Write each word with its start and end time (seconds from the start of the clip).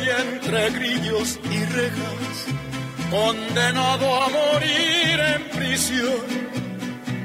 Entre 0.00 0.70
grillos 0.70 1.38
y 1.50 1.64
rejas, 1.64 2.46
condenado 3.10 4.22
a 4.22 4.28
morir 4.28 5.20
en 5.20 5.42
prisión. 5.56 6.24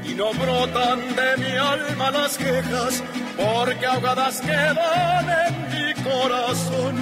Y 0.06 0.14
no 0.14 0.32
brotan 0.34 1.16
de 1.16 1.38
mi 1.38 1.58
alma 1.58 2.12
las 2.12 2.38
quejas, 2.38 3.04
porque 3.38 3.86
ahogadas 3.86 4.42
quedan 4.42 5.26
en 5.48 5.54
mi 5.74 5.94
corazón. 6.04 6.96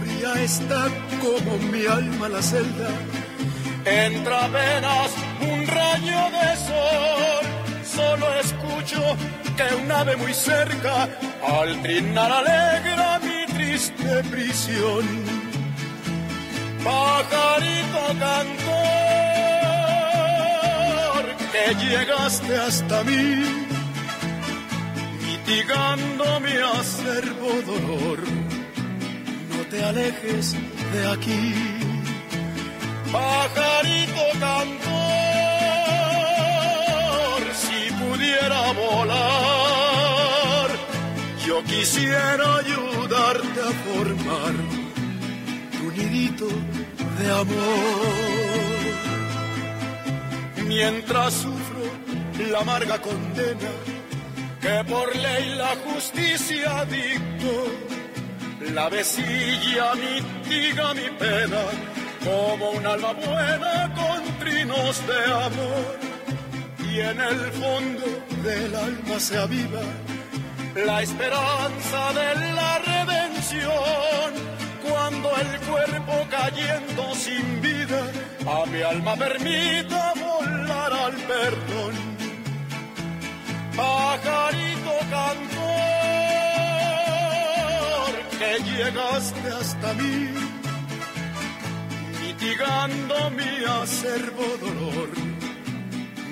Fría 0.00 0.34
está 0.42 0.88
como 1.20 1.58
mi 1.70 1.86
alma 1.86 2.28
la 2.28 2.42
celda, 2.42 2.90
entra 3.84 4.44
apenas 4.44 5.10
un 5.40 5.66
rayo 5.66 6.30
de 6.36 6.56
sol. 6.66 7.44
Solo 7.84 8.26
escucho 8.40 9.16
que 9.56 9.74
un 9.74 9.92
ave 9.92 10.16
muy 10.16 10.32
cerca 10.32 11.08
al 11.46 11.82
trinar 11.82 12.30
alegra 12.30 12.82
mi 12.82 12.91
triste 13.72 14.22
prisión. 14.30 15.04
Pajarito 16.84 18.04
cantor, 18.18 18.44
que 21.52 21.64
llegaste 21.82 22.52
hasta 22.56 23.04
mí, 23.04 23.26
mitigando 25.26 26.24
mi 26.40 26.56
acervo 26.80 27.50
dolor. 27.72 28.18
No 29.50 29.58
te 29.70 29.78
alejes 29.84 30.46
de 30.92 31.02
aquí, 31.14 31.54
pajarito 33.10 34.24
cantor, 34.40 35.02
si 37.62 37.78
pudiera 38.00 38.62
volar, 38.72 39.51
yo 41.52 41.62
quisiera 41.64 42.46
ayudarte 42.62 43.60
a 43.70 43.72
formar 43.86 44.54
tu 45.76 45.84
nidito 45.96 46.48
de 47.18 47.26
amor. 47.42 48.82
Mientras 50.66 51.30
sufro 51.44 51.84
la 52.50 52.58
amarga 52.60 52.96
condena 53.08 53.72
que 54.62 54.76
por 54.92 55.08
ley 55.24 55.44
la 55.62 55.72
justicia 55.86 56.70
dictó, 56.96 57.56
la 58.78 58.88
vecilla 58.88 59.86
mitiga 60.04 60.94
mi 60.94 61.08
pena 61.22 61.62
como 62.26 62.70
un 62.78 62.86
alma 62.86 63.12
buena 63.12 63.74
con 64.00 64.20
trinos 64.40 64.94
de 65.10 65.20
amor. 65.48 65.94
Y 66.90 67.00
en 67.10 67.18
el 67.30 67.40
fondo 67.60 68.06
del 68.46 68.74
alma 68.74 69.16
se 69.18 69.36
aviva 69.36 69.82
la 70.74 71.02
esperanza 71.02 72.12
de 72.12 72.34
la 72.52 72.78
redención. 72.78 74.32
Cuando 74.88 75.30
el 75.36 75.60
cuerpo 75.60 76.26
cayendo 76.30 77.14
sin 77.14 77.60
vida 77.60 78.10
a 78.46 78.66
mi 78.66 78.82
alma 78.82 79.14
permita 79.16 80.12
volar 80.16 80.92
al 80.92 81.14
perdón. 81.14 82.12
Pajarito 83.76 84.98
cantor, 85.10 85.62
que 88.38 88.52
llegaste 88.70 89.48
hasta 89.48 89.94
mí, 89.94 90.28
mitigando 92.20 93.30
mi 93.30 93.64
acervo 93.64 94.44
dolor. 94.60 95.08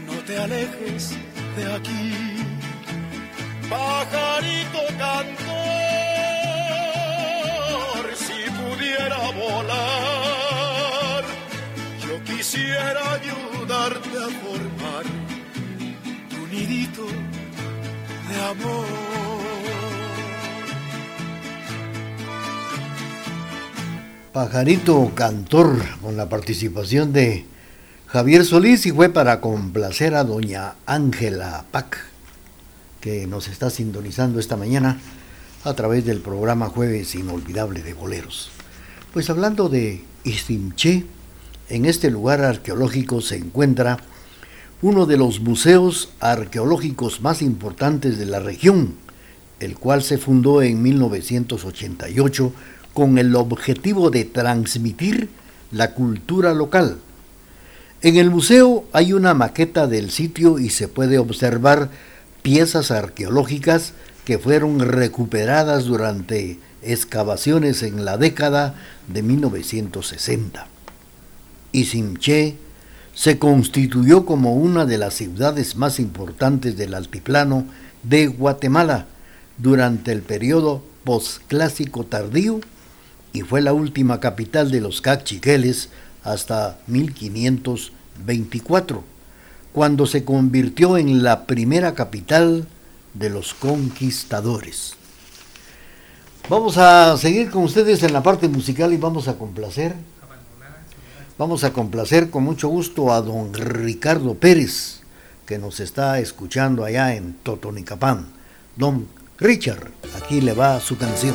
No 0.06 0.14
te 0.26 0.38
alejes 0.38 1.16
de 1.56 1.74
aquí 1.74 2.30
pajarito 3.70 4.82
cantor, 4.98 5.54
si 8.16 8.40
pudiera 8.58 9.20
volar, 9.30 11.22
yo 12.04 12.14
quisiera 12.24 13.02
ayudarte 13.14 14.16
a 14.18 14.28
formar 14.42 15.04
tu 16.28 16.40
nidito 16.52 17.06
de 18.28 18.36
amor. 18.50 18.86
Pajarito 24.32 25.10
Cantor, 25.16 25.76
con 26.00 26.16
la 26.16 26.28
participación 26.28 27.12
de 27.12 27.44
Javier 28.06 28.44
Solís 28.44 28.86
y 28.86 28.92
fue 28.92 29.08
para 29.08 29.40
complacer 29.40 30.14
a 30.14 30.22
doña 30.22 30.74
Ángela 30.86 31.64
Pac 31.72 32.09
que 33.00 33.26
nos 33.26 33.48
está 33.48 33.70
sintonizando 33.70 34.38
esta 34.38 34.56
mañana 34.56 34.98
a 35.64 35.74
través 35.74 36.04
del 36.04 36.20
programa 36.20 36.68
Jueves 36.68 37.14
Inolvidable 37.14 37.82
de 37.82 37.94
Boleros. 37.94 38.50
Pues 39.12 39.28
hablando 39.30 39.68
de 39.68 40.04
Istimché, 40.24 41.04
en 41.68 41.84
este 41.86 42.10
lugar 42.10 42.42
arqueológico 42.42 43.20
se 43.20 43.36
encuentra 43.36 43.98
uno 44.82 45.06
de 45.06 45.16
los 45.16 45.40
museos 45.40 46.10
arqueológicos 46.20 47.20
más 47.20 47.42
importantes 47.42 48.18
de 48.18 48.26
la 48.26 48.40
región, 48.40 48.94
el 49.60 49.76
cual 49.76 50.02
se 50.02 50.18
fundó 50.18 50.62
en 50.62 50.82
1988 50.82 52.52
con 52.94 53.18
el 53.18 53.34
objetivo 53.36 54.10
de 54.10 54.24
transmitir 54.24 55.28
la 55.70 55.92
cultura 55.92 56.54
local. 56.54 56.98
En 58.02 58.16
el 58.16 58.30
museo 58.30 58.84
hay 58.92 59.12
una 59.12 59.34
maqueta 59.34 59.86
del 59.86 60.10
sitio 60.10 60.58
y 60.58 60.70
se 60.70 60.88
puede 60.88 61.18
observar 61.18 61.90
piezas 62.42 62.90
arqueológicas 62.90 63.92
que 64.24 64.38
fueron 64.38 64.80
recuperadas 64.80 65.84
durante 65.84 66.58
excavaciones 66.82 67.82
en 67.82 68.04
la 68.04 68.16
década 68.16 68.74
de 69.08 69.22
1960. 69.22 70.66
Isimché 71.72 72.56
se 73.14 73.38
constituyó 73.38 74.24
como 74.24 74.54
una 74.54 74.86
de 74.86 74.98
las 74.98 75.14
ciudades 75.14 75.76
más 75.76 76.00
importantes 76.00 76.76
del 76.76 76.94
altiplano 76.94 77.66
de 78.02 78.26
Guatemala 78.28 79.06
durante 79.58 80.12
el 80.12 80.22
periodo 80.22 80.82
postclásico 81.04 82.04
tardío 82.04 82.60
y 83.32 83.42
fue 83.42 83.62
la 83.62 83.72
última 83.72 84.18
capital 84.20 84.70
de 84.70 84.80
los 84.80 85.00
cachiqueles 85.00 85.88
hasta 86.22 86.78
1524 86.86 89.02
cuando 89.72 90.06
se 90.06 90.24
convirtió 90.24 90.96
en 90.96 91.22
la 91.22 91.46
primera 91.46 91.94
capital 91.94 92.66
de 93.14 93.30
los 93.30 93.54
conquistadores. 93.54 94.94
Vamos 96.48 96.78
a 96.78 97.16
seguir 97.16 97.50
con 97.50 97.62
ustedes 97.62 98.02
en 98.02 98.12
la 98.12 98.22
parte 98.22 98.48
musical 98.48 98.92
y 98.92 98.96
vamos 98.96 99.28
a 99.28 99.38
complacer. 99.38 99.94
Vamos 101.38 101.64
a 101.64 101.72
complacer 101.72 102.30
con 102.30 102.42
mucho 102.42 102.68
gusto 102.68 103.12
a 103.12 103.22
don 103.22 103.54
Ricardo 103.54 104.34
Pérez, 104.34 105.00
que 105.46 105.58
nos 105.58 105.80
está 105.80 106.18
escuchando 106.18 106.84
allá 106.84 107.14
en 107.14 107.34
Totonicapán. 107.42 108.26
Don 108.76 109.06
Richard, 109.38 109.90
aquí 110.16 110.40
le 110.40 110.52
va 110.52 110.80
su 110.80 110.98
canción 110.98 111.34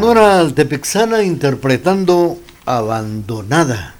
Sonora 0.00 0.38
Altepexana 0.38 1.24
interpretando 1.24 2.38
Abandonada. 2.64 3.96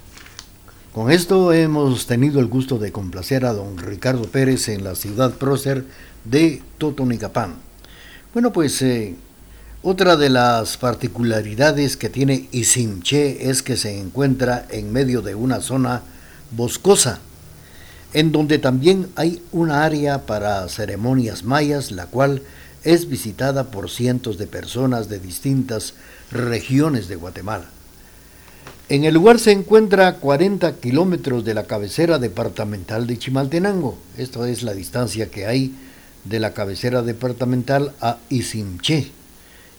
Con 0.93 1.11
esto 1.11 1.53
hemos 1.53 2.06
tenido 2.06 2.39
el 2.39 2.47
gusto 2.47 2.79
de 2.79 2.93
complacer 2.93 3.45
a 3.45 3.53
don 3.53 3.77
Ricardo 3.79 4.23
Pérez 4.23 4.69
en 4.69 4.85
la 4.85 4.95
ciudad 4.95 5.33
prócer 5.33 5.85
de 6.25 6.62
Totonicapán. 6.79 7.56
Bueno, 8.33 8.53
pues 8.53 8.81
eh, 8.81 9.17
otra 9.83 10.17
de 10.17 10.31
las 10.31 10.77
particularidades 10.77 11.97
que 11.97 12.09
tiene 12.09 12.49
Isimché 12.53 13.50
es 13.50 13.65
que 13.65 13.77
se 13.77 13.99
encuentra 13.99 14.67
en 14.71 14.93
medio 14.93 15.21
de 15.21 15.35
una 15.35 15.61
zona 15.61 16.03
boscosa, 16.53 17.19
en 18.12 18.31
donde 18.31 18.61
también 18.61 19.09
hay 19.17 19.43
una 19.50 19.83
área 19.85 20.27
para 20.27 20.69
ceremonias 20.69 21.43
mayas, 21.43 21.91
la 21.91 22.06
cual 22.06 22.43
es 22.85 23.09
visitada 23.09 23.71
por 23.71 23.91
cientos 23.91 24.39
de 24.39 24.47
personas 24.47 25.09
de 25.09 25.19
distintas 25.19 25.95
regiones 26.31 27.09
de 27.09 27.17
Guatemala. 27.17 27.67
En 28.89 29.05
el 29.05 29.15
lugar 29.15 29.39
se 29.39 29.53
encuentra 29.53 30.09
a 30.09 30.17
40 30.17 30.77
kilómetros 30.77 31.45
de 31.45 31.55
la 31.55 31.65
cabecera 31.65 32.19
departamental 32.19 33.07
de 33.07 33.19
Chimaltenango. 33.19 33.99
Esta 34.17 34.49
es 34.49 34.63
la 34.63 34.73
distancia 34.73 35.31
que 35.31 35.47
hay 35.47 35.75
de 36.25 36.41
la 36.41 36.55
cabecera 36.55 37.03
departamental 37.03 37.93
a 38.01 38.19
Isimché. 38.31 39.11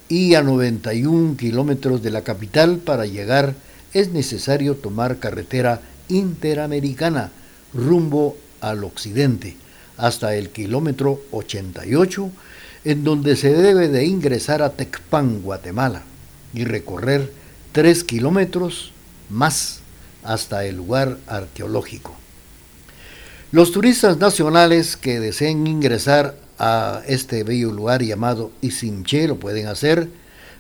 Y 0.09 0.35
a 0.35 0.43
91 0.43 1.37
kilómetros 1.37 2.03
de 2.03 2.11
la 2.11 2.23
capital 2.23 2.77
para 2.77 3.05
llegar 3.05 3.55
es 3.93 4.09
necesario 4.09 4.75
tomar 4.75 5.17
carretera 5.17 5.81
interamericana 6.07 7.31
rumbo 7.73 8.37
al 8.61 8.83
occidente 8.83 9.55
hasta 9.97 10.35
el 10.35 10.49
kilómetro 10.49 11.21
88 11.31 12.31
en 12.83 13.03
donde 13.03 13.35
se 13.35 13.53
debe 13.53 13.87
de 13.87 14.05
ingresar 14.05 14.61
a 14.61 14.71
Tecpan, 14.71 15.41
Guatemala, 15.41 16.03
y 16.53 16.63
recorrer 16.63 17.31
tres 17.71 18.03
kilómetros 18.03 18.91
más 19.29 19.79
hasta 20.23 20.65
el 20.65 20.77
lugar 20.77 21.17
arqueológico. 21.27 22.15
Los 23.51 23.71
turistas 23.71 24.17
nacionales 24.17 24.95
que 24.95 25.19
deseen 25.19 25.65
ingresar 25.65 26.35
a 26.59 27.01
este 27.07 27.43
bello 27.43 27.71
lugar 27.71 28.03
llamado 28.03 28.51
Isimché 28.61 29.27
lo 29.27 29.39
pueden 29.39 29.67
hacer, 29.67 30.09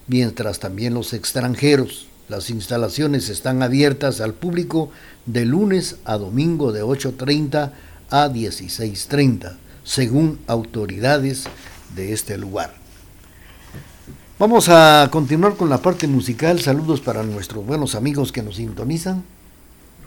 mientras 0.07 0.59
también 0.59 0.93
los 0.93 1.13
extranjeros. 1.13 2.07
Las 2.29 2.49
instalaciones 2.49 3.29
están 3.29 3.63
abiertas 3.63 4.21
al 4.21 4.33
público 4.33 4.91
de 5.25 5.45
lunes 5.45 5.97
a 6.05 6.17
domingo 6.17 6.71
de 6.71 6.83
8.30 6.83 7.71
a 8.09 8.27
16.30, 8.27 9.57
según 9.83 10.39
autoridades 10.47 11.45
de 11.95 12.13
este 12.13 12.37
lugar. 12.37 12.73
Vamos 14.39 14.69
a 14.69 15.09
continuar 15.11 15.55
con 15.55 15.69
la 15.69 15.79
parte 15.79 16.07
musical. 16.07 16.61
Saludos 16.61 17.01
para 17.01 17.23
nuestros 17.23 17.65
buenos 17.65 17.95
amigos 17.95 18.31
que 18.31 18.41
nos 18.41 18.55
sintonizan. 18.55 19.25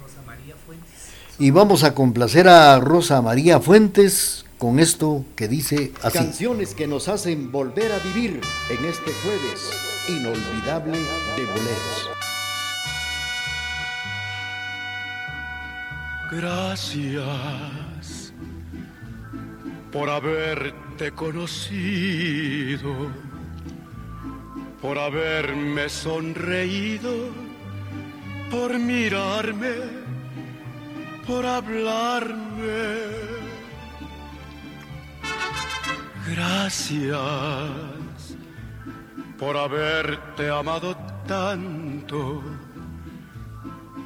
Rosa 0.00 0.22
María 0.26 0.54
Fuentes. 0.64 0.88
Y 1.38 1.50
vamos 1.50 1.84
a 1.84 1.94
complacer 1.94 2.48
a 2.48 2.80
Rosa 2.80 3.20
María 3.20 3.60
Fuentes 3.60 4.46
con 4.56 4.78
esto 4.78 5.26
que 5.36 5.48
dice 5.48 5.92
así. 6.02 6.16
Canciones 6.16 6.74
que 6.74 6.86
nos 6.86 7.08
hacen 7.08 7.52
volver 7.52 7.92
a 7.92 7.98
vivir 7.98 8.40
en 8.70 8.84
este 8.86 9.12
jueves 9.22 9.70
inolvidable 10.08 10.98
de 10.98 11.44
boleros. 11.44 12.08
Gracias 16.30 18.31
por 19.92 20.08
haberte 20.08 21.12
conocido, 21.12 23.10
por 24.80 24.98
haberme 24.98 25.88
sonreído, 25.90 27.28
por 28.50 28.78
mirarme, 28.78 29.74
por 31.26 31.44
hablarme. 31.44 32.82
Gracias 36.30 37.12
por 39.38 39.56
haberte 39.56 40.48
amado 40.48 40.96
tanto, 41.26 42.42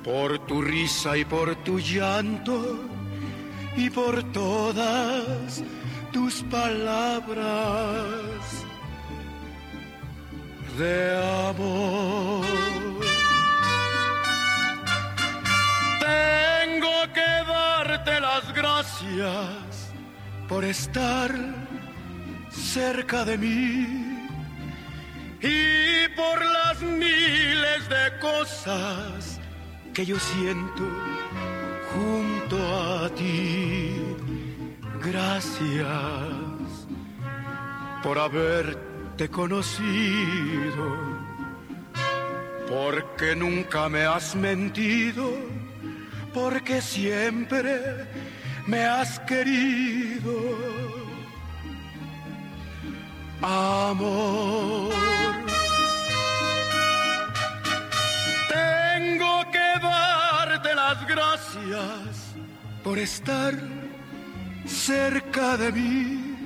por 0.03 0.39
tu 0.47 0.63
risa 0.63 1.17
y 1.17 1.25
por 1.25 1.55
tu 1.57 1.79
llanto 1.79 2.81
y 3.77 3.91
por 3.91 4.23
todas 4.33 5.63
tus 6.17 6.43
palabras 6.45 8.43
de 10.79 10.97
amor. 11.51 12.47
Tengo 16.01 16.97
que 17.17 17.31
darte 17.55 18.19
las 18.19 18.45
gracias 18.55 19.93
por 20.49 20.65
estar 20.65 21.31
cerca 22.51 23.27
de 23.27 23.37
mí 23.37 23.87
y 25.43 26.09
por 26.17 26.37
las 26.57 26.81
miles 26.81 27.81
de 27.91 28.05
cosas 28.21 29.39
que 29.93 30.07
yo 30.07 30.19
siento 30.19 30.85
junto 31.93 32.57
a 32.57 33.11
ti. 33.11 34.16
Gracias 35.07 36.87
por 38.03 38.19
haberte 38.19 39.29
conocido, 39.31 40.87
porque 42.69 43.37
nunca 43.37 43.89
me 43.89 44.03
has 44.05 44.35
mentido, 44.35 45.31
porque 46.35 46.81
siempre 46.83 48.07
me 48.67 48.85
has 48.85 49.19
querido. 49.21 50.35
Amor. 53.43 54.97
gracias 61.07 62.35
por 62.83 62.99
estar 62.99 63.55
cerca 64.67 65.57
de 65.57 65.73
mí 65.73 66.37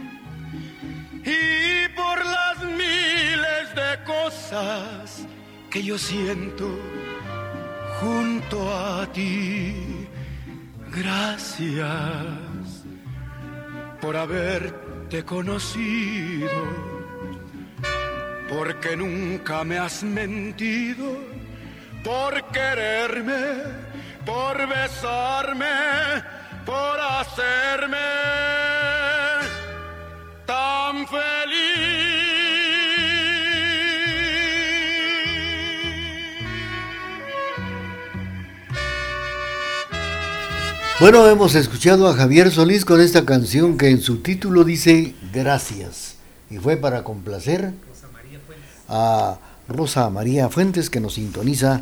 y 1.25 1.89
por 1.95 2.25
las 2.25 2.65
miles 2.65 3.75
de 3.75 4.05
cosas 4.05 5.27
que 5.71 5.83
yo 5.83 5.99
siento 5.99 6.69
junto 8.01 8.75
a 8.75 9.07
ti. 9.13 10.07
Gracias 10.91 11.85
por 14.01 14.17
haberte 14.17 15.25
conocido, 15.25 16.49
porque 18.49 18.97
nunca 18.97 19.63
me 19.63 19.79
has 19.79 20.03
mentido, 20.03 21.17
por 22.03 22.43
quererme 22.51 23.91
por 24.25 24.69
besarme, 24.69 25.67
por 26.65 27.01
hacerme 27.01 27.97
tan 30.47 31.07
feliz. 31.07 31.91
Bueno, 41.01 41.27
hemos 41.29 41.55
escuchado 41.55 42.09
a 42.09 42.15
Javier 42.15 42.51
Solís 42.51 42.85
con 42.85 43.01
esta 43.01 43.25
canción 43.25 43.79
que 43.79 43.89
en 43.89 44.03
su 44.03 44.19
título 44.19 44.65
dice 44.65 45.15
Gracias 45.33 46.17
y 46.51 46.59
fue 46.59 46.77
para 46.77 47.05
complacer 47.05 47.73
a 48.89 49.39
Rosa 49.67 50.11
María 50.11 50.49
Fuentes 50.51 50.91
que 50.91 51.01
nos 51.01 51.15
sintoniza 51.15 51.81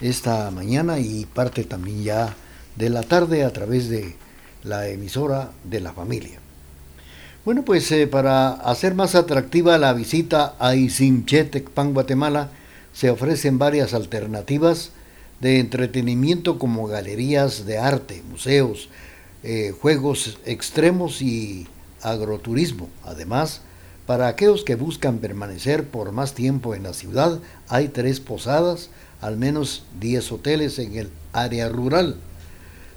esta 0.00 0.50
mañana 0.50 0.98
y 1.00 1.26
parte 1.26 1.64
también 1.64 2.04
ya 2.04 2.36
de 2.80 2.90
la 2.90 3.02
tarde 3.02 3.44
a 3.44 3.52
través 3.52 3.88
de 3.88 4.16
la 4.64 4.88
emisora 4.88 5.52
de 5.64 5.80
la 5.80 5.92
familia. 5.92 6.40
Bueno, 7.44 7.62
pues 7.64 7.90
eh, 7.92 8.06
para 8.06 8.50
hacer 8.50 8.94
más 8.94 9.14
atractiva 9.14 9.78
la 9.78 9.92
visita 9.92 10.56
a 10.58 10.74
Isimchetecpan, 10.74 11.94
Guatemala, 11.94 12.50
se 12.92 13.10
ofrecen 13.10 13.58
varias 13.58 13.94
alternativas 13.94 14.90
de 15.40 15.60
entretenimiento 15.60 16.58
como 16.58 16.86
galerías 16.86 17.66
de 17.66 17.78
arte, 17.78 18.22
museos, 18.28 18.88
eh, 19.42 19.72
juegos 19.78 20.38
extremos 20.44 21.22
y 21.22 21.66
agroturismo. 22.02 22.88
Además, 23.04 23.62
para 24.06 24.26
aquellos 24.26 24.64
que 24.64 24.74
buscan 24.74 25.18
permanecer 25.18 25.86
por 25.86 26.12
más 26.12 26.34
tiempo 26.34 26.74
en 26.74 26.82
la 26.82 26.94
ciudad, 26.94 27.40
hay 27.68 27.88
tres 27.88 28.20
posadas 28.20 28.90
al 29.20 29.36
menos 29.36 29.84
10 30.00 30.32
hoteles 30.32 30.78
en 30.78 30.96
el 30.96 31.10
área 31.32 31.68
rural. 31.68 32.16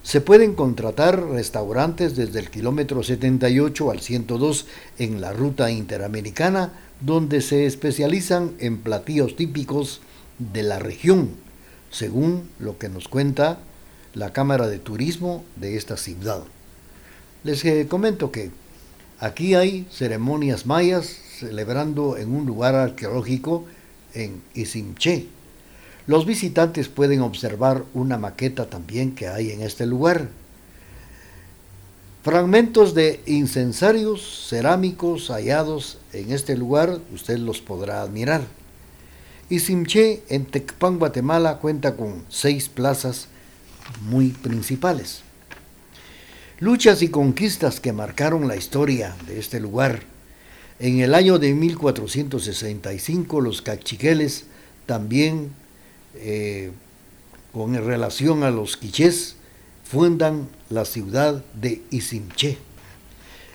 Se 0.03 0.19
pueden 0.19 0.53
contratar 0.53 1.29
restaurantes 1.29 2.17
desde 2.17 2.39
el 2.39 2.49
kilómetro 2.49 3.03
78 3.03 3.89
al 3.89 4.01
102 4.01 4.65
en 4.99 5.21
la 5.21 5.31
ruta 5.31 5.71
interamericana, 5.71 6.73
donde 6.99 7.39
se 7.39 7.65
especializan 7.65 8.51
en 8.59 8.79
platillos 8.79 9.37
típicos 9.37 10.01
de 10.39 10.63
la 10.63 10.77
región, 10.77 11.29
según 11.89 12.49
lo 12.59 12.77
que 12.77 12.89
nos 12.89 13.07
cuenta 13.07 13.59
la 14.13 14.33
Cámara 14.33 14.67
de 14.67 14.77
Turismo 14.77 15.45
de 15.55 15.77
esta 15.77 15.95
ciudad. 15.95 16.43
Les 17.45 17.63
eh, 17.63 17.87
comento 17.89 18.29
que 18.29 18.51
aquí 19.19 19.55
hay 19.55 19.87
ceremonias 19.89 20.65
mayas 20.65 21.05
celebrando 21.39 22.17
en 22.17 22.35
un 22.35 22.45
lugar 22.45 22.75
arqueológico 22.75 23.65
en 24.13 24.41
Isimché, 24.53 25.27
los 26.05 26.25
visitantes 26.25 26.89
pueden 26.89 27.21
observar 27.21 27.85
una 27.93 28.17
maqueta 28.17 28.69
también 28.69 29.15
que 29.15 29.27
hay 29.27 29.51
en 29.51 29.61
este 29.61 29.85
lugar. 29.85 30.27
Fragmentos 32.23 32.93
de 32.93 33.21
incensarios 33.25 34.47
cerámicos 34.49 35.29
hallados 35.29 35.97
en 36.13 36.31
este 36.31 36.55
lugar, 36.57 36.99
usted 37.13 37.37
los 37.37 37.61
podrá 37.61 38.01
admirar. 38.01 38.41
Isimché, 39.49 40.23
en 40.29 40.45
Tecpan, 40.45 40.99
Guatemala, 40.99 41.57
cuenta 41.59 41.95
con 41.95 42.23
seis 42.29 42.69
plazas 42.69 43.27
muy 44.01 44.29
principales. 44.29 45.21
Luchas 46.59 47.01
y 47.01 47.09
conquistas 47.09 47.79
que 47.79 47.91
marcaron 47.91 48.47
la 48.47 48.55
historia 48.55 49.15
de 49.27 49.39
este 49.39 49.59
lugar. 49.59 50.03
En 50.79 51.01
el 51.01 51.13
año 51.13 51.39
de 51.39 51.53
1465 51.53 53.41
los 53.41 53.61
cachiqueles 53.61 54.45
también 54.85 55.51
eh, 56.15 56.71
con 57.51 57.73
relación 57.75 58.43
a 58.43 58.51
los 58.51 58.77
quichés, 58.77 59.35
fundan 59.83 60.47
la 60.69 60.85
ciudad 60.85 61.43
de 61.53 61.81
Isimché. 61.91 62.57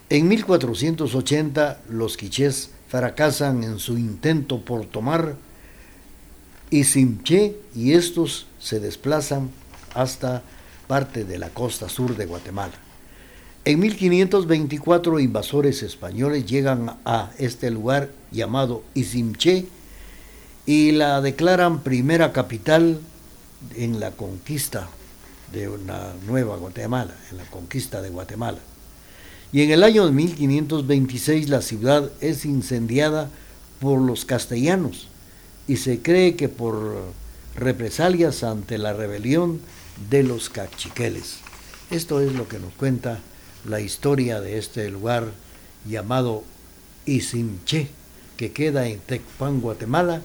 En 0.08 0.28
1480 0.28 1.82
los 1.90 2.16
quichés 2.16 2.70
fracasan 2.88 3.64
en 3.64 3.78
su 3.78 3.98
intento 3.98 4.64
por 4.64 4.86
tomar 4.86 5.36
Isimché 6.70 7.56
y 7.74 7.92
estos 7.92 8.46
se 8.60 8.80
desplazan 8.80 9.50
hasta 9.94 10.42
parte 10.86 11.24
de 11.24 11.38
la 11.38 11.50
costa 11.50 11.88
sur 11.88 12.16
de 12.16 12.26
Guatemala. 12.26 12.74
En 13.64 13.80
1524 13.80 15.20
invasores 15.20 15.82
españoles 15.82 16.46
llegan 16.46 16.96
a 17.04 17.32
este 17.38 17.70
lugar 17.70 18.10
llamado 18.30 18.82
Isimché 18.94 19.66
y 20.68 20.92
la 20.92 21.22
declaran 21.22 21.80
primera 21.80 22.34
capital 22.34 23.00
en 23.75 24.00
la 24.00 24.10
conquista 24.10 24.87
de 25.50 25.66
una 25.66 26.12
nueva 26.26 26.58
Guatemala, 26.58 27.14
en 27.30 27.38
la 27.38 27.44
conquista 27.44 28.02
de 28.02 28.10
Guatemala. 28.10 28.58
Y 29.50 29.62
en 29.62 29.70
el 29.70 29.82
año 29.82 30.04
de 30.04 30.12
1526 30.12 31.48
la 31.48 31.62
ciudad 31.62 32.10
es 32.20 32.44
incendiada 32.44 33.30
por 33.80 33.98
los 33.98 34.26
castellanos 34.26 35.08
y 35.66 35.78
se 35.78 36.02
cree 36.02 36.37
que 36.37 36.50
por 36.50 37.14
represalias 37.56 38.44
ante 38.44 38.76
la 38.76 38.92
rebelión 38.92 39.62
de 40.10 40.22
los 40.22 40.50
cachiqueles. 40.50 41.38
Esto 41.90 42.20
es 42.20 42.34
lo 42.34 42.46
que 42.46 42.58
nos 42.58 42.75
cuenta 42.75 43.20
la 43.64 43.80
historia 43.80 44.42
de 44.42 44.58
este 44.58 44.90
lugar 44.90 45.32
llamado 45.88 46.44
Isimché, 47.06 47.88
que 48.37 48.52
queda 48.52 48.87
en 48.87 48.98
Tecpan, 48.98 49.62
Guatemala, 49.62 50.20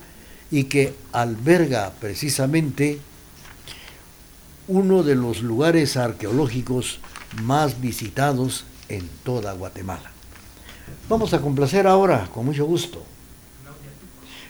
y 0.53 0.65
que 0.65 0.93
alberga 1.13 1.93
precisamente 1.99 2.99
uno 4.67 5.01
de 5.01 5.15
los 5.15 5.41
lugares 5.41 5.97
arqueológicos 5.97 6.99
más 7.41 7.81
visitados 7.81 8.63
en 8.87 9.09
toda 9.23 9.53
Guatemala. 9.53 10.11
Vamos 11.09 11.33
a 11.33 11.41
complacer 11.41 11.87
ahora, 11.87 12.29
con 12.31 12.45
mucho 12.45 12.67
gusto. 12.67 13.03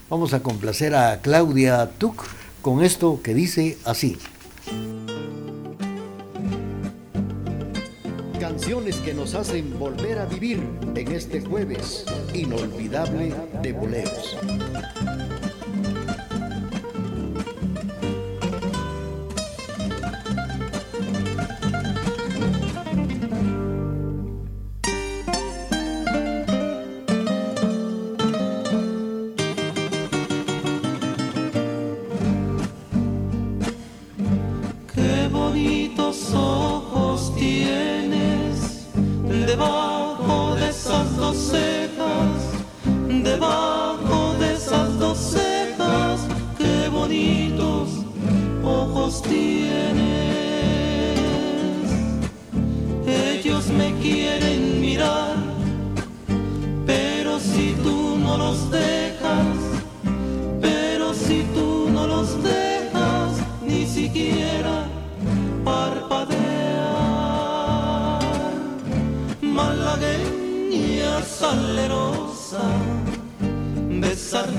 Vamos 0.10 0.34
a 0.34 0.44
complacer 0.44 0.94
a 0.94 1.22
Claudia 1.22 1.90
Tuc 1.98 2.26
con 2.62 2.84
esto 2.84 3.22
que 3.24 3.34
dice 3.34 3.78
así. 3.86 4.18
Canciones 8.42 8.98
que 8.98 9.14
nos 9.14 9.36
hacen 9.36 9.80
volver 9.80 10.20
a 10.20 10.26
vivir 10.26 10.62
en 10.96 11.12
este 11.14 11.40
jueves 11.40 12.04
inolvidable 12.34 13.34
de 13.62 13.72
boleros. 13.72 14.36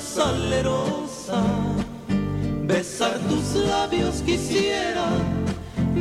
salerosa, 0.00 1.42
besar 2.66 3.18
tus 3.28 3.54
labios 3.66 4.22
quisiera 4.22 5.06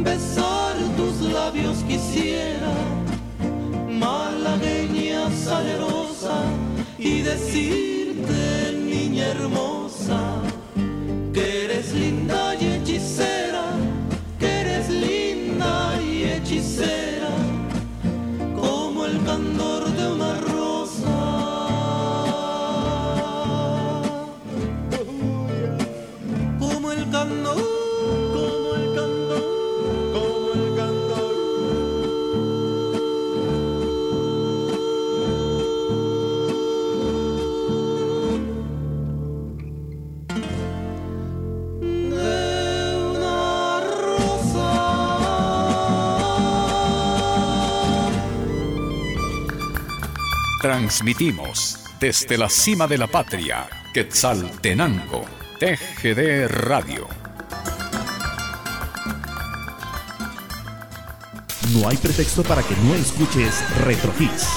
besar 0.03 0.75
tus 0.95 1.21
labios 1.21 1.83
quisiera, 1.87 2.73
malagueña 3.89 5.29
salerosa, 5.31 6.43
y 6.97 7.21
decirte, 7.21 8.73
niña 8.73 9.27
hermosa, 9.27 9.68
Transmitimos 50.69 51.79
desde 51.99 52.37
la 52.37 52.47
cima 52.47 52.85
de 52.85 52.99
la 52.99 53.07
patria, 53.07 53.67
Quetzaltenango, 53.91 55.25
TGD 55.59 56.47
Radio. 56.47 57.07
No 61.73 61.89
hay 61.89 61.97
pretexto 61.97 62.43
para 62.43 62.61
que 62.61 62.75
no 62.83 62.93
escuches 62.93 63.63
Retro 63.79 64.13
Hits. 64.19 64.47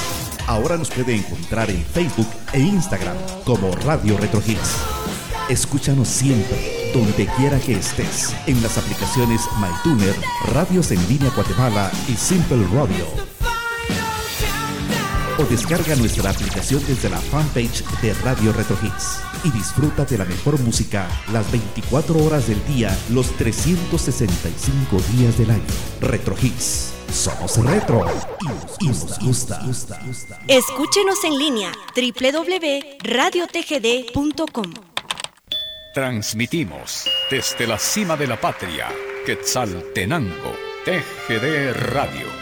Ahora 0.46 0.77
nos 0.77 0.90
puede 0.90 1.14
encontrar 1.14 1.70
en 1.70 1.83
Facebook 1.83 2.29
e 2.53 2.61
Instagram 2.61 3.16
como 3.46 3.75
Radio 3.77 4.18
Retro 4.18 4.42
Hits. 4.46 4.77
Escúchanos 5.48 6.09
siempre, 6.09 6.92
donde 6.92 7.27
quiera 7.38 7.59
que 7.59 7.72
estés, 7.72 8.37
en 8.46 8.62
las 8.62 8.77
aplicaciones 8.77 9.48
MyTuner, 9.59 10.14
Radios 10.53 10.90
en 10.90 11.09
Línea 11.09 11.31
Guatemala 11.31 11.90
y 12.07 12.12
Simple 12.12 12.66
Radio 12.75 13.33
o 15.38 15.45
descarga 15.45 15.95
nuestra 15.97 16.31
aplicación 16.31 16.83
desde 16.87 17.09
la 17.09 17.18
fanpage 17.18 17.85
de 18.01 18.14
Radio 18.14 18.53
Retro 18.53 18.77
Hits 18.83 19.21
y 19.45 19.51
disfruta 19.51 20.05
de 20.05 20.18
la 20.18 20.25
mejor 20.25 20.59
música 20.61 21.09
las 21.33 21.51
24 21.51 22.25
horas 22.25 22.47
del 22.49 22.64
día, 22.66 22.97
los 23.11 23.31
365 23.37 25.01
días 25.16 25.38
del 25.38 25.51
año. 25.51 25.62
Retro 26.01 26.37
Hits. 26.40 26.92
Somos 27.12 27.59
retro 27.59 28.07
y 28.81 28.88
nos 28.88 29.18
gusta. 29.18 29.61
Escúchenos 30.49 31.23
en 31.25 31.38
línea 31.38 31.71
www.radiotgd.com. 31.95 34.73
Transmitimos 35.92 37.07
desde 37.31 37.66
la 37.66 37.79
cima 37.79 38.16
de 38.16 38.27
la 38.27 38.40
patria, 38.40 38.88
Quetzaltenango, 39.27 40.57
TGD 40.87 41.75
Radio. 41.92 42.41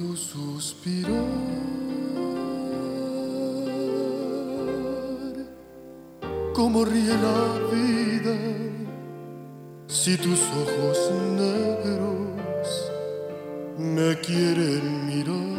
tu 0.00 0.16
suspirar. 0.16 1.10
Como 6.54 6.84
ríe 6.84 7.16
la 7.28 7.42
vida 7.72 8.36
si 9.86 10.16
tus 10.16 10.40
ojos 10.62 10.98
negros 11.42 12.68
me 13.76 14.18
quieren 14.20 15.06
mirar. 15.06 15.50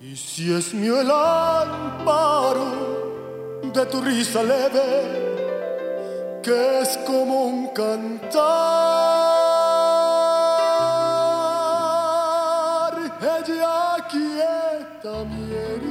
Y 0.00 0.16
si 0.16 0.52
es 0.52 0.74
mío 0.74 1.00
el 1.00 1.10
amparo 1.10 2.68
de 3.72 3.86
tu 3.86 4.00
risa 4.00 4.42
leve, 4.42 5.19
que 6.42 6.80
es 6.80 6.96
como 7.06 7.44
un 7.44 7.66
cantar, 7.68 8.40
ella 13.20 13.96
quieta 14.10 15.24
mi 15.24 15.52
herida, 15.52 15.89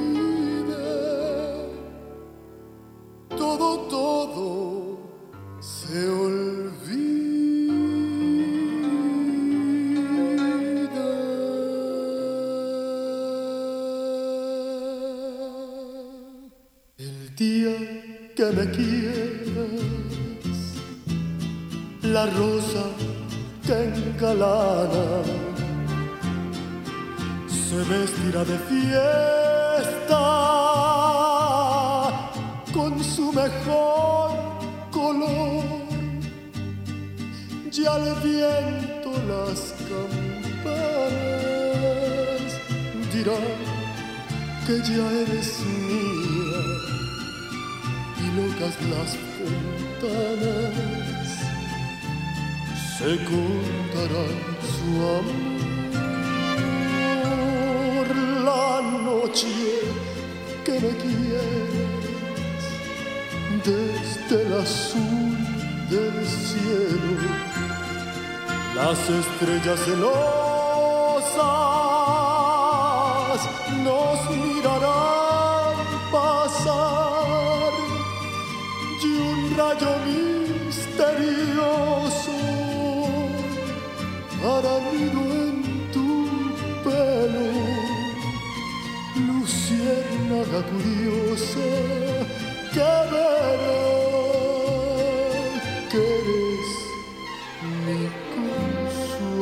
y 48.22 48.28
locas 48.36 48.76
las 48.94 49.10
fontanas. 49.36 51.28
Se 52.98 53.12
contarán 53.24 54.38
su 54.74 54.90
amor 55.20 55.60
la 58.44 58.68
noche 58.82 59.54
que 60.66 60.74
me 60.74 60.94
quieres 61.04 61.90
desde 63.66 64.36
el 64.46 64.52
azul 64.62 65.38
del 65.90 66.18
cielo. 66.26 67.30
Las 68.76 69.00
estrellas 69.10 69.80
celosas 69.86 71.79
luciérnaga 90.60 90.64
curiosa 90.64 91.70
que 92.74 92.92
verá 93.12 93.80
que 95.90 95.98
eres 95.98 96.70
mi 97.86 98.02
consuelo. 98.36 99.40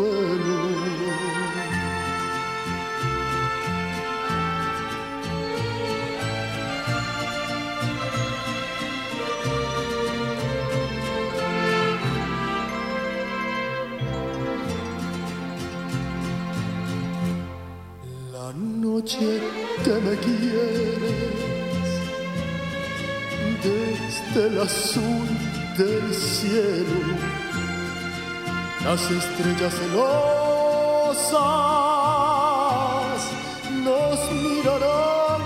La 18.32 18.48
noche 18.54 19.57
que 19.88 19.93
me 19.93 20.15
quieres 20.17 21.88
desde 23.63 24.47
el 24.47 24.56
azul 24.60 25.28
del 25.78 26.13
cielo, 26.13 27.00
las 28.84 29.02
estrellas 29.10 29.73
celosas 29.73 30.02
nos 33.86 34.19
mirarán 34.43 35.41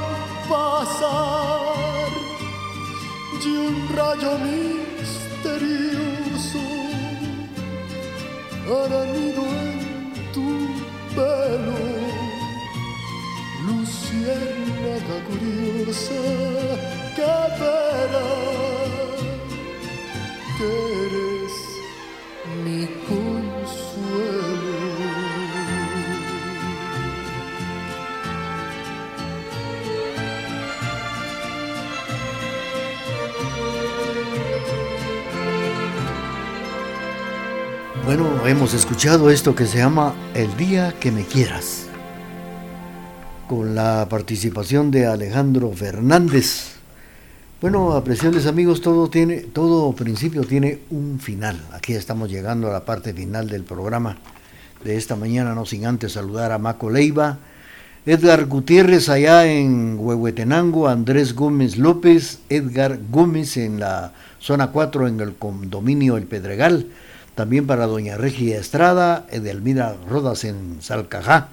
pasar 0.49 2.09
y 3.45 3.47
un 3.47 3.75
rayo 3.95 4.31
misterioso 4.39 4.70
consuelo. 23.07 23.91
Bueno, 38.05 38.47
hemos 38.47 38.73
escuchado 38.73 39.29
esto 39.29 39.55
que 39.55 39.65
se 39.65 39.79
llama 39.79 40.13
El 40.33 40.55
día 40.57 40.93
que 40.99 41.11
me 41.11 41.25
quieras, 41.25 41.87
con 43.51 43.75
la 43.75 44.07
participación 44.09 44.91
de 44.91 45.07
Alejandro 45.07 45.73
Fernández. 45.73 46.75
Bueno, 47.59 47.91
apreciables 47.91 48.45
amigos, 48.45 48.79
todo 48.79 49.09
tiene, 49.09 49.39
todo 49.41 49.91
principio 49.91 50.45
tiene 50.45 50.79
un 50.89 51.19
final. 51.19 51.61
Aquí 51.73 51.91
estamos 51.91 52.31
llegando 52.31 52.69
a 52.69 52.71
la 52.71 52.85
parte 52.85 53.13
final 53.13 53.49
del 53.49 53.63
programa 53.63 54.19
de 54.85 54.95
esta 54.95 55.17
mañana, 55.17 55.53
no 55.53 55.65
sin 55.65 55.85
antes 55.85 56.13
saludar 56.13 56.53
a 56.53 56.59
Maco 56.59 56.89
Leiva, 56.89 57.39
Edgar 58.05 58.45
Gutiérrez 58.45 59.09
allá 59.09 59.45
en 59.45 59.97
Huehuetenango, 59.99 60.87
Andrés 60.87 61.35
Gómez 61.35 61.77
López, 61.77 62.39
Edgar 62.47 62.99
Gómez 63.09 63.57
en 63.57 63.81
la 63.81 64.13
zona 64.39 64.71
4 64.71 65.09
en 65.09 65.19
el 65.19 65.35
condominio 65.35 66.15
El 66.15 66.23
Pedregal, 66.23 66.87
también 67.35 67.67
para 67.67 67.85
doña 67.85 68.15
Regia 68.15 68.57
Estrada, 68.57 69.27
Edelmira 69.29 69.97
Rodas 70.09 70.45
en 70.45 70.77
Salcajá, 70.81 71.49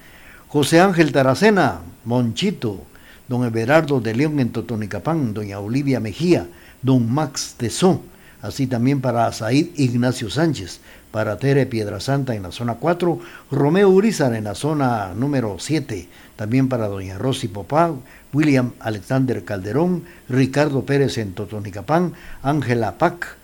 José 0.48 0.80
Ángel 0.80 1.12
Taracena, 1.12 1.80
Monchito, 2.06 2.80
don 3.28 3.44
Everardo 3.44 4.00
de 4.00 4.14
León 4.14 4.40
en 4.40 4.48
Totonicapán, 4.48 5.34
doña 5.34 5.60
Olivia 5.60 6.00
Mejía, 6.00 6.46
don 6.80 7.12
Max 7.12 7.56
Tesó, 7.58 8.00
así 8.40 8.66
también 8.66 9.02
para 9.02 9.30
Said 9.30 9.66
Ignacio 9.76 10.30
Sánchez, 10.30 10.80
para 11.10 11.36
Tere 11.36 11.66
Piedrasanta 11.66 12.34
en 12.34 12.44
la 12.44 12.50
zona 12.50 12.76
4, 12.76 13.20
Romeo 13.50 13.90
Urizar 13.90 14.34
en 14.34 14.44
la 14.44 14.54
zona 14.54 15.12
número 15.14 15.56
7, 15.58 16.08
también 16.36 16.70
para 16.70 16.88
doña 16.88 17.18
Rosy 17.18 17.48
Popá, 17.48 17.92
William 18.32 18.72
Alexander 18.80 19.44
Calderón, 19.44 20.04
Ricardo 20.30 20.86
Pérez 20.86 21.18
en 21.18 21.34
Totonicapán, 21.34 22.14
Ángela 22.42 22.96
Pac, 22.96 23.36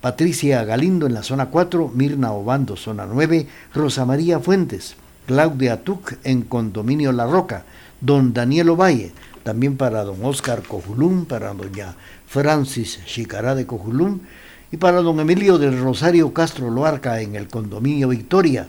Patricia 0.00 0.64
Galindo 0.64 1.06
en 1.06 1.12
la 1.12 1.22
zona 1.22 1.50
4, 1.50 1.92
Mirna 1.94 2.32
Obando, 2.32 2.74
zona 2.76 3.04
9, 3.04 3.46
Rosa 3.74 4.06
María 4.06 4.40
Fuentes, 4.40 4.96
Claudia 5.28 5.84
Tuc 5.84 6.16
en 6.24 6.40
Condominio 6.40 7.12
La 7.12 7.26
Roca, 7.26 7.64
don 8.00 8.32
Daniel 8.32 8.70
Ovalle, 8.70 9.12
también 9.42 9.76
para 9.76 10.02
don 10.02 10.24
Oscar 10.24 10.62
Cojulum, 10.62 11.26
para 11.26 11.52
doña 11.52 11.96
Francis 12.26 12.98
Chicará 13.04 13.54
de 13.54 13.66
Cojulum 13.66 14.20
y 14.72 14.78
para 14.78 15.02
don 15.02 15.20
Emilio 15.20 15.58
del 15.58 15.78
Rosario 15.78 16.32
Castro 16.32 16.70
Loarca 16.70 17.20
en 17.20 17.36
el 17.36 17.46
Condominio 17.46 18.08
Victoria. 18.08 18.68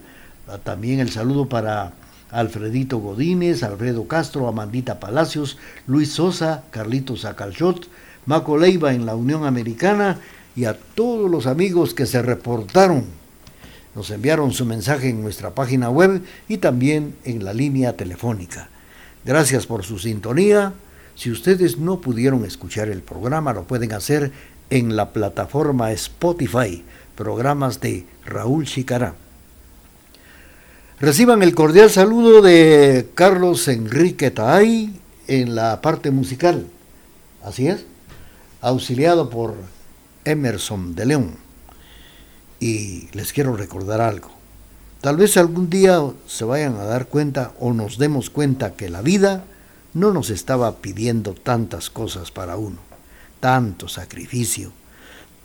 También 0.66 1.00
el 1.00 1.12
saludo 1.12 1.48
para 1.48 1.94
Alfredito 2.30 2.98
Godínez, 2.98 3.64
Alfredo 3.64 4.06
Castro, 4.10 4.50
Amandita 4.50 5.00
Palacios, 5.00 5.58
Luis 5.88 6.12
Sosa, 6.12 6.64
Carlitos 6.72 7.24
Acalchot, 7.24 7.88
Maco 8.26 8.58
Leiva 8.58 8.94
en 8.94 9.06
la 9.06 9.16
Unión 9.16 9.46
Americana 9.46 10.20
y 10.58 10.66
a 10.66 10.78
todos 10.78 11.32
los 11.32 11.48
amigos 11.48 11.94
que 11.94 12.06
se 12.06 12.22
reportaron. 12.22 13.19
Nos 13.96 14.10
enviaron 14.12 14.52
su 14.54 14.66
mensaje 14.66 15.10
en 15.10 15.22
nuestra 15.22 15.56
página 15.56 15.90
web 15.90 16.22
y 16.48 16.58
también 16.58 17.16
en 17.24 17.44
la 17.44 17.54
línea 17.54 17.98
telefónica. 17.98 18.70
Gracias 19.26 19.66
por 19.66 19.84
su 19.84 20.00
sintonía. 20.00 20.74
Si 21.16 21.32
ustedes 21.32 21.78
no 21.78 22.00
pudieron 22.00 22.46
escuchar 22.46 22.88
el 22.90 23.02
programa, 23.02 23.54
lo 23.54 23.64
pueden 23.64 23.92
hacer 23.94 24.32
en 24.70 24.96
la 24.96 25.12
plataforma 25.12 25.92
Spotify, 25.92 26.84
programas 27.16 27.82
de 27.82 28.06
Raúl 28.26 28.66
Chicará. 28.66 29.16
Reciban 31.00 31.44
el 31.44 31.56
cordial 31.56 31.90
saludo 31.90 32.42
de 32.42 33.10
Carlos 33.16 33.68
Enrique 33.68 34.32
Taay 34.32 35.00
en 35.28 35.56
la 35.56 35.82
parte 35.82 36.12
musical. 36.12 36.68
Así 37.44 37.68
es, 37.68 37.86
auxiliado 38.62 39.30
por 39.30 39.56
Emerson 40.26 40.96
de 40.96 41.06
León. 41.06 41.49
Y 42.60 43.08
les 43.14 43.34
quiero 43.34 43.56
recordar 43.56 44.02
algo. 44.02 44.32
Tal 45.02 45.16
vez 45.16 45.38
algún 45.38 45.70
día 45.70 46.02
se 46.28 46.44
vayan 46.44 46.76
a 46.76 46.84
dar 46.84 47.08
cuenta 47.08 47.54
o 47.60 47.72
nos 47.72 47.98
demos 47.98 48.30
cuenta 48.30 48.74
que 48.74 48.90
la 48.90 49.02
vida 49.02 49.46
no 49.94 50.12
nos 50.12 50.30
estaba 50.30 50.78
pidiendo 50.78 51.34
tantas 51.34 51.90
cosas 51.90 52.32
para 52.32 52.58
uno, 52.58 52.80
tanto 53.40 53.88
sacrificio, 53.88 54.74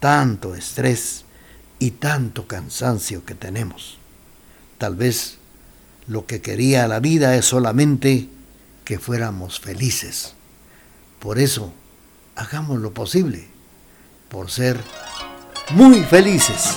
tanto 0.00 0.54
estrés 0.54 1.24
y 1.78 1.92
tanto 1.92 2.46
cansancio 2.48 3.24
que 3.24 3.34
tenemos. 3.34 3.98
Tal 4.78 4.96
vez 4.96 5.38
lo 6.06 6.26
que 6.26 6.40
quería 6.40 6.88
la 6.88 7.00
vida 7.00 7.36
es 7.36 7.46
solamente 7.46 8.28
que 8.84 8.98
fuéramos 8.98 9.60
felices. 9.60 10.34
Por 11.20 11.38
eso, 11.38 11.72
hagamos 12.36 12.80
lo 12.80 12.92
posible 12.92 13.46
por 14.28 14.50
ser 14.50 14.78
muy 15.70 16.02
felices. 16.02 16.76